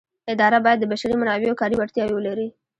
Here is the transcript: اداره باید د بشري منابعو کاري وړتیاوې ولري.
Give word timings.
اداره 0.33 0.57
باید 0.65 0.79
د 0.81 0.85
بشري 0.91 1.15
منابعو 1.21 1.59
کاري 1.61 1.75
وړتیاوې 1.77 2.13
ولري. 2.15 2.47